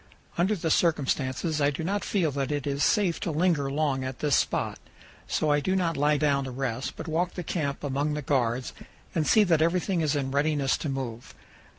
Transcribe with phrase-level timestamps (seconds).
[0.35, 4.17] Under the circumstances I do not feel that it is safe to linger long at
[4.17, 4.79] this spot;
[5.27, 8.73] so I do not lie down to rest, but walk the camp among the guards
[9.13, 11.35] and see that everything is in readiness to move.